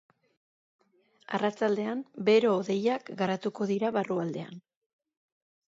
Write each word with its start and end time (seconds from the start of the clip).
Arratsaldean 1.39 2.01
bero-hodeiak 2.31 3.13
garatuko 3.21 3.71
dira 3.75 3.95
barrualdean. 4.01 4.61